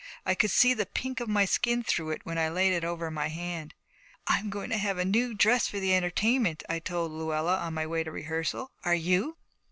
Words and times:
I 0.25 0.33
could 0.33 0.49
see 0.49 0.73
the 0.73 0.87
pink 0.87 1.19
of 1.19 1.29
my 1.29 1.45
skin 1.45 1.83
through 1.83 2.09
it 2.09 2.25
when 2.25 2.39
I 2.39 2.49
laid 2.49 2.73
it 2.73 2.83
over 2.83 3.11
my 3.11 3.27
hand. 3.27 3.75
'I'm 4.25 4.49
going 4.49 4.71
to 4.71 4.77
have 4.79 4.97
a 4.97 5.05
new 5.05 5.35
dress 5.35 5.67
for 5.67 5.79
the 5.79 5.93
entertainment,' 5.95 6.63
I 6.67 6.79
told 6.79 7.11
Luella 7.11 7.59
on 7.59 7.75
my 7.75 7.85
way 7.85 8.03
to 8.03 8.11
rehearsal. 8.11 8.71
'Are 8.83 8.95
you?' 8.95 9.37